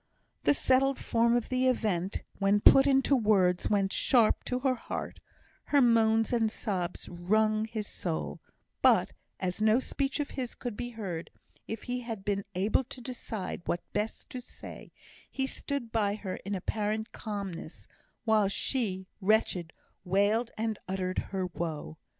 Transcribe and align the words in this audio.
The 0.45 0.55
settled 0.55 0.97
form 0.97 1.35
of 1.35 1.49
the 1.49 1.67
event, 1.67 2.23
when 2.39 2.59
put 2.59 2.87
into 2.87 3.15
words, 3.15 3.69
went 3.69 3.93
sharp 3.93 4.43
to 4.45 4.57
her 4.61 4.73
heart; 4.73 5.19
her 5.65 5.79
moans 5.79 6.33
and 6.33 6.49
sobs 6.51 7.07
wrung 7.07 7.65
his 7.65 7.85
soul; 7.85 8.39
but 8.81 9.11
as 9.39 9.61
no 9.61 9.77
speech 9.79 10.19
of 10.19 10.31
his 10.31 10.55
could 10.55 10.75
be 10.75 10.89
heard, 10.89 11.29
if 11.67 11.83
he 11.83 11.99
had 11.99 12.25
been 12.25 12.45
able 12.55 12.83
to 12.85 12.99
decide 12.99 13.61
what 13.67 13.93
best 13.93 14.27
to 14.31 14.41
say, 14.41 14.91
he 15.29 15.45
stood 15.45 15.91
by 15.91 16.15
her 16.15 16.37
in 16.37 16.55
apparent 16.55 17.11
calmness, 17.11 17.85
while 18.25 18.47
she, 18.47 19.05
wretched, 19.21 19.71
wailed 20.03 20.49
and 20.57 20.79
uttered 20.87 21.19
her 21.29 21.45
woe. 21.45 21.99